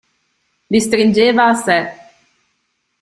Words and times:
Li 0.75 0.81
stringeva 0.85 1.45
a 1.49 1.61
sé. 1.61 1.77